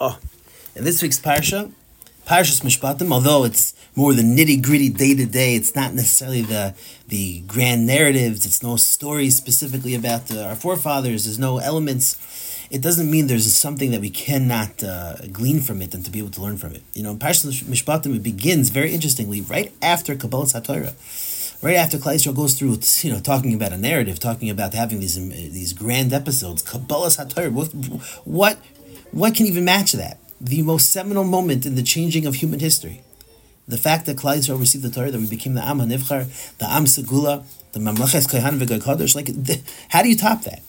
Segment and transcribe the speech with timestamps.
[0.00, 0.16] Oh,
[0.76, 1.72] in this week's parsha,
[2.24, 6.74] Parshas Mishpatim, although it's more the nitty gritty day to day, it's not necessarily the
[7.08, 8.46] the grand narratives.
[8.46, 11.24] It's no stories specifically about the, our forefathers.
[11.24, 12.16] There's no elements.
[12.70, 16.20] It doesn't mean there's something that we cannot uh, glean from it and to be
[16.20, 16.82] able to learn from it.
[16.92, 20.94] You know, Parshas Mishpatim, it begins very interestingly right after Kabbalas HaTorah
[21.60, 25.16] right after Klal goes through, you know, talking about a narrative, talking about having these
[25.16, 27.68] these grand episodes, Kabbalas HaTorah, what,
[28.24, 28.58] what
[29.12, 30.18] what can even match that?
[30.40, 33.02] The most seminal moment in the changing of human history.
[33.66, 36.70] The fact that Klal Yisrael received the Torah, that we became the Am HaNivchar, the
[36.70, 39.60] Am Segula, the Mamleches Kohan Kodesh, like, the,
[39.90, 40.62] how do you top that?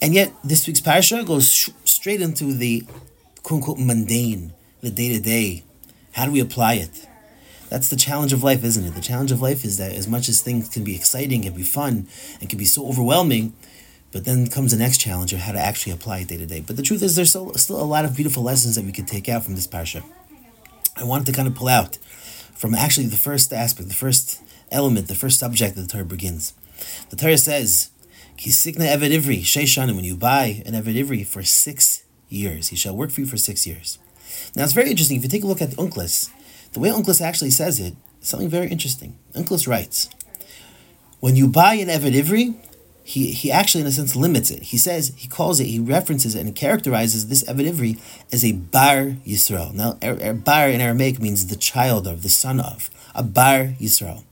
[0.00, 2.84] And yet, this week's parasha goes sh- straight into the
[3.42, 5.64] quote unquote mundane, the day to day.
[6.12, 7.06] How do we apply it?
[7.68, 8.94] That's the challenge of life, isn't it?
[8.94, 11.62] The challenge of life is that as much as things can be exciting and be
[11.62, 12.08] fun
[12.40, 13.52] and can be so overwhelming,
[14.12, 16.60] but then comes the next challenge of how to actually apply it day to day.
[16.60, 19.06] But the truth is, there's still, still a lot of beautiful lessons that we could
[19.06, 20.02] take out from this parsha.
[20.96, 21.96] I wanted to kind of pull out
[22.54, 26.54] from actually the first aspect, the first element, the first subject that the Torah begins.
[27.10, 27.90] The Torah says,
[28.36, 32.96] Kisikna Eved Ivri, Sheishanim, when you buy an Eved Ivri for six years, he shall
[32.96, 33.98] work for you for six years.
[34.54, 35.16] Now it's very interesting.
[35.16, 36.30] If you take a look at the Onkelos,
[36.72, 39.18] the way Onkelos actually says it, something very interesting.
[39.34, 40.08] Onkelos writes,
[41.20, 42.54] when you buy an Eved Ivri,
[43.08, 44.64] he, he actually, in a sense, limits it.
[44.64, 47.98] He says, he calls it, he references it, and characterizes this Eved
[48.30, 49.72] as a Bar Yisrael.
[49.72, 53.72] Now, er, er, Bar in Aramaic means the child of, the son of, a Bar
[53.80, 54.24] Yisrael.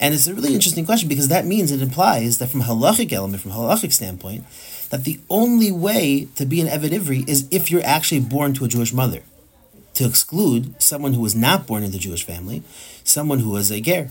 [0.00, 3.42] And it's a really interesting question because that means it implies that from halachic element,
[3.42, 4.46] from halachic standpoint,
[4.88, 8.68] that the only way to be an Eved is if you're actually born to a
[8.68, 9.20] Jewish mother.
[9.94, 12.62] To exclude someone who was not born in the Jewish family,
[13.04, 14.08] someone who was a ger.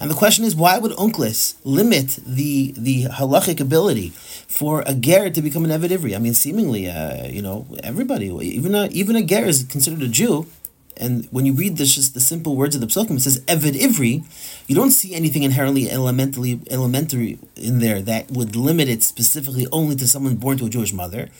[0.00, 5.30] And the question is, why would Onkelos limit the the halachic ability for a ger
[5.30, 6.14] to become an Eved Ivri?
[6.14, 10.08] I mean, seemingly, uh, you know, everybody, even a, even a ger is considered a
[10.08, 10.46] Jew.
[10.96, 13.74] And when you read this, just the simple words of the psukim, it says Eved
[13.74, 14.24] Ivri.
[14.68, 19.96] You don't see anything inherently elementary, elementary in there that would limit it specifically only
[19.96, 21.30] to someone born to a Jewish mother.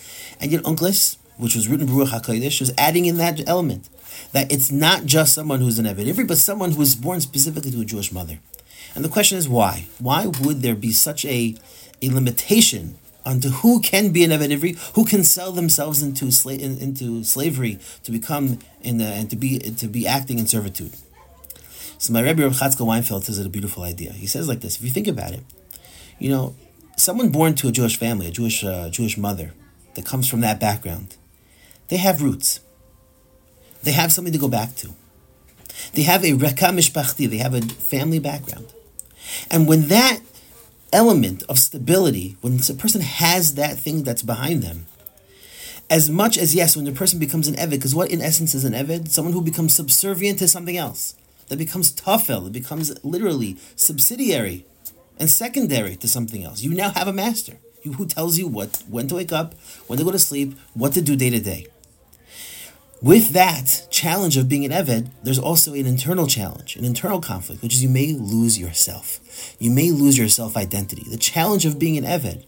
[0.40, 3.88] And yet, Onkelos, which was written b'Ruach Hakodesh, was adding in that element
[4.32, 7.70] that it's not just someone who's an Eved Ivri, but someone who was born specifically
[7.70, 8.38] to a Jewish mother.
[8.94, 9.86] And the question is why?
[9.98, 11.56] Why would there be such a,
[12.02, 16.60] a limitation onto who can be an Eved Ivri, who can sell themselves into sla-
[16.60, 20.94] into slavery to become in the, and to be to be acting in servitude?
[21.98, 24.12] So my Rebbe Rav Chatzkel Weinfeld says it a beautiful idea.
[24.12, 25.42] He says like this: If you think about it,
[26.18, 26.54] you know,
[26.96, 29.52] someone born to a Jewish family, a Jewish uh, Jewish mother,
[29.94, 31.16] that comes from that background,
[31.88, 32.60] they have roots.
[33.84, 34.90] They have something to go back to.
[35.92, 38.72] They have a reka mishpachti, they have a family background.
[39.50, 40.20] And when that
[40.92, 44.86] element of stability, when a person has that thing that's behind them,
[45.90, 48.64] as much as yes, when the person becomes an Eved, because what in essence is
[48.64, 49.08] an Eved?
[49.08, 51.14] Someone who becomes subservient to something else,
[51.48, 54.64] that becomes tafel, it becomes literally subsidiary
[55.18, 56.62] and secondary to something else.
[56.62, 59.54] You now have a master who tells you what when to wake up,
[59.86, 61.66] when to go to sleep, what to do day to day.
[63.02, 67.62] With that challenge of being an Eved, there's also an internal challenge, an internal conflict,
[67.62, 69.20] which is you may lose yourself.
[69.58, 71.04] You may lose your self identity.
[71.10, 72.44] The challenge of being an Eved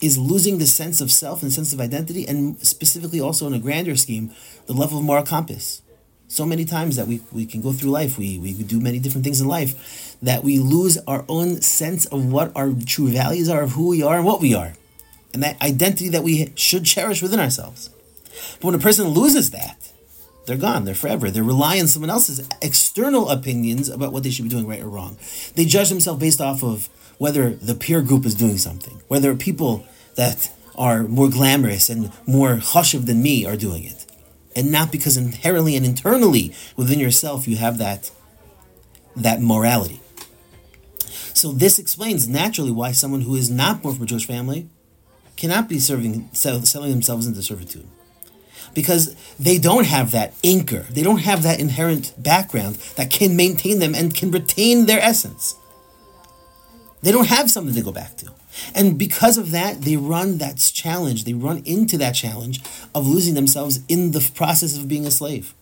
[0.00, 3.58] is losing the sense of self and sense of identity, and specifically also in a
[3.58, 4.30] grander scheme,
[4.66, 5.82] the level of moral compass.
[6.28, 9.24] So many times that we, we can go through life, we, we do many different
[9.24, 13.62] things in life, that we lose our own sense of what our true values are,
[13.62, 14.72] of who we are and what we are,
[15.34, 17.90] and that identity that we should cherish within ourselves.
[18.60, 19.92] But when a person loses that,
[20.46, 20.84] they're gone.
[20.84, 21.30] They're forever.
[21.30, 24.88] They rely on someone else's external opinions about what they should be doing right or
[24.88, 25.16] wrong.
[25.54, 29.86] They judge themselves based off of whether the peer group is doing something, whether people
[30.16, 34.06] that are more glamorous and more chashiv than me are doing it,
[34.56, 38.10] and not because inherently and internally within yourself you have that
[39.14, 40.00] that morality.
[41.34, 44.68] So this explains naturally why someone who is not born from a Jewish family
[45.36, 47.88] cannot be serving selling themselves into servitude
[48.74, 50.86] because they don't have that anchor.
[50.90, 55.54] They don't have that inherent background that can maintain them and can retain their essence.
[57.02, 58.30] They don't have something to go back to.
[58.74, 62.60] And because of that, they run that challenge, they run into that challenge
[62.94, 65.54] of losing themselves in the process of being a slave.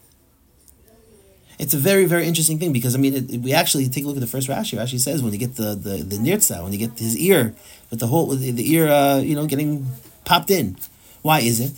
[1.59, 4.17] It's a very, very interesting thing because I mean, it, we actually take a look
[4.17, 4.79] at the first Rashi.
[4.79, 7.55] Rashi says when you get the the the nirtza, when you get his ear
[7.91, 9.87] with the whole the, the ear, uh, you know, getting
[10.25, 10.77] popped in.
[11.23, 11.73] Why is it?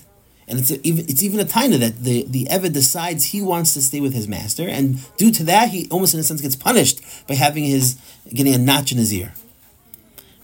[0.50, 3.72] And it's a, even it's even a taina that the the Eved decides he wants
[3.74, 6.56] to stay with his master, and due to that, he almost in a sense gets
[6.56, 7.96] punished by having his
[8.28, 9.32] getting a notch in his ear.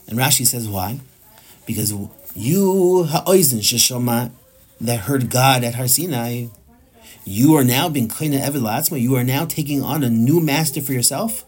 [0.07, 1.01] And Rashi says why?
[1.67, 1.93] Because
[2.37, 4.31] you ha'oizen sheshama
[4.81, 6.47] that heard God at Har Sinai,
[7.25, 10.81] you are now being Koine Eved Latzma, you are now taking on a new master
[10.81, 11.45] for yourself?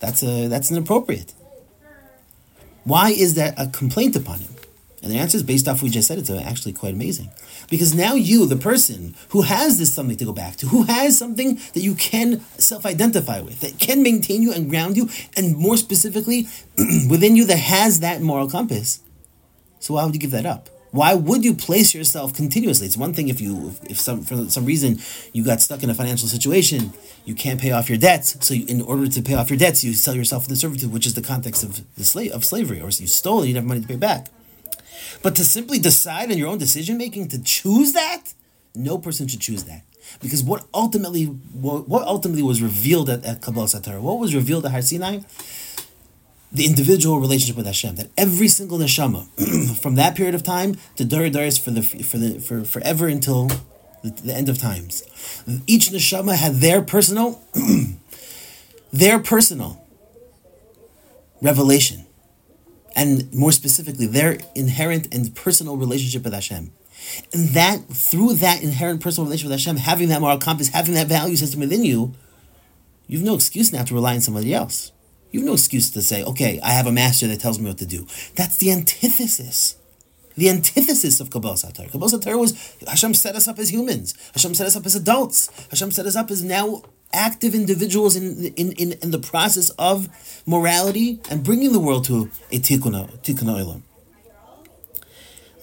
[0.00, 1.32] That's a that's inappropriate.
[2.84, 4.55] Why is that a complaint upon him?
[5.02, 6.18] And the answer is based off what we just said.
[6.18, 7.30] It's uh, actually quite amazing.
[7.68, 11.18] Because now you, the person who has this something to go back to, who has
[11.18, 15.56] something that you can self identify with, that can maintain you and ground you, and
[15.56, 16.48] more specifically,
[17.08, 19.00] within you that has that moral compass.
[19.80, 20.70] So why would you give that up?
[20.92, 22.86] Why would you place yourself continuously?
[22.86, 24.98] It's one thing if you, if some for some reason
[25.32, 26.94] you got stuck in a financial situation,
[27.26, 28.36] you can't pay off your debts.
[28.44, 31.04] So you, in order to pay off your debts, you sell yourself into servitude, which
[31.04, 33.82] is the context of the slave of slavery, or you stole and you have money
[33.82, 34.28] to pay back.
[35.22, 38.34] But to simply decide on your own decision making to choose that,
[38.74, 39.82] no person should choose that.
[40.20, 44.64] Because what ultimately what, what ultimately was revealed at, at Kabbalah Satar, what was revealed
[44.64, 45.20] at Har Sinai,
[46.52, 47.96] the individual relationship with Hashem.
[47.96, 49.26] That every single neshama,
[49.82, 53.48] from that period of time to Dorei Doros for the for the for forever until
[54.02, 55.02] the, the end of times,
[55.66, 57.42] each neshama had their personal,
[58.92, 59.84] their personal
[61.42, 62.05] revelation
[62.96, 66.72] and more specifically, their inherent and personal relationship with Hashem.
[67.32, 71.06] And that, through that inherent personal relationship with Hashem, having that moral compass, having that
[71.06, 72.14] value system within you,
[73.06, 74.92] you have no excuse now to rely on somebody else.
[75.30, 77.78] You have no excuse to say, okay, I have a master that tells me what
[77.78, 78.06] to do.
[78.34, 79.76] That's the antithesis.
[80.36, 81.90] The antithesis of Kabbalah Satar.
[81.90, 84.14] Kabbalah Satar was Hashem set us up as humans.
[84.32, 85.50] Hashem set us up as adults.
[85.70, 86.82] Hashem set us up as now
[87.16, 90.08] active individuals in, in, in, in the process of
[90.46, 93.82] morality and bringing the world to a tikkun olam.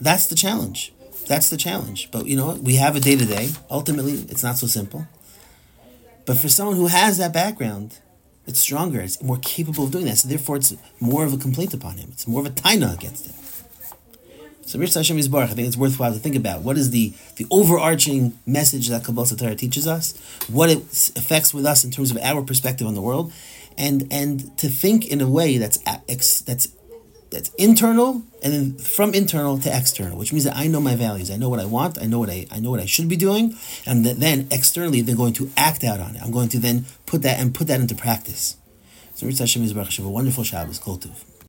[0.01, 0.91] That's the challenge.
[1.27, 2.11] That's the challenge.
[2.11, 2.57] But you know what?
[2.59, 3.51] We have a day to day.
[3.69, 5.07] Ultimately, it's not so simple.
[6.25, 7.99] But for someone who has that background,
[8.45, 8.99] it's stronger.
[8.99, 10.17] It's more capable of doing that.
[10.17, 12.09] So therefore, it's more of a complaint upon him.
[12.11, 13.42] It's more of a taina against him.
[14.73, 17.45] So Mirtzeh Hashem Yisbarach, I think it's worthwhile to think about what is the, the
[17.51, 20.17] overarching message that Kabbalas HaTorah teaches us,
[20.47, 20.79] what it
[21.15, 23.31] affects with us in terms of our perspective on the world,
[23.77, 29.59] and and to think in a way that's that's that's internal and then from internal
[29.59, 32.07] to external, which means that I know my values, I know what I want, I
[32.07, 33.55] know what I I know what I should be doing,
[33.85, 36.23] and then externally they're going to act out on it.
[36.23, 38.57] I'm going to then put that and put that into practice.
[39.13, 41.32] So Mirtzeh Hashem Yisbarach, have a wonderful Shabbos, Kol Tuv.